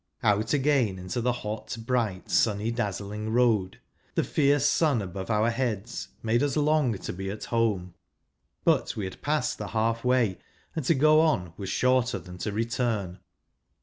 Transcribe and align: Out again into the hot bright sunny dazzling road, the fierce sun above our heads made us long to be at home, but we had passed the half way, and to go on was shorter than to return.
Out 0.23 0.51
again 0.51 0.97
into 0.97 1.21
the 1.21 1.31
hot 1.31 1.77
bright 1.85 2.27
sunny 2.31 2.71
dazzling 2.71 3.29
road, 3.29 3.79
the 4.15 4.23
fierce 4.23 4.65
sun 4.65 4.99
above 4.99 5.29
our 5.29 5.51
heads 5.51 6.07
made 6.23 6.41
us 6.41 6.57
long 6.57 6.97
to 6.97 7.13
be 7.13 7.29
at 7.29 7.43
home, 7.45 7.93
but 8.63 8.95
we 8.95 9.03
had 9.03 9.21
passed 9.21 9.59
the 9.59 9.67
half 9.67 10.03
way, 10.03 10.39
and 10.75 10.83
to 10.85 10.95
go 10.95 11.19
on 11.19 11.53
was 11.55 11.69
shorter 11.69 12.17
than 12.17 12.39
to 12.39 12.51
return. 12.51 13.19